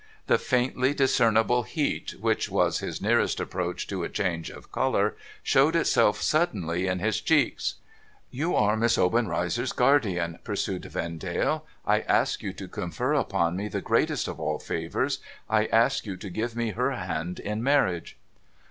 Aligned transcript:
The 0.25 0.39
faintly 0.39 0.95
discernible 0.95 1.67
beat, 1.75 2.15
which 2.19 2.49
was 2.49 2.79
his 2.79 3.03
nearest 3.03 3.39
approach 3.39 3.85
to 3.85 4.03
a 4.03 4.09
change 4.09 4.49
of 4.49 4.71
colour, 4.71 5.15
showed 5.43 5.75
itself 5.75 6.23
suddenly 6.23 6.87
in 6.87 6.97
his 6.97 7.21
cheeks.' 7.21 7.75
You 8.31 8.55
are 8.55 8.75
Miss 8.75 8.97
Obenreizer's 8.97 9.73
guardian,' 9.73 10.39
pursued 10.43 10.85
Vendale.' 10.85 11.67
I 11.85 11.99
ask 11.99 12.41
you 12.41 12.51
to 12.51 12.67
confer 12.67 13.13
upon 13.13 13.55
me 13.55 13.67
the 13.67 13.79
greatest 13.79 14.27
of 14.27 14.39
all 14.39 14.57
favours— 14.57 15.19
I 15.51 15.67
ask 15.67 16.07
you 16.07 16.17
to 16.17 16.31
give 16.31 16.55
me 16.55 16.71
her 16.71 16.89
hand 16.93 17.39
in 17.39 17.61
marriage.' 17.61 18.17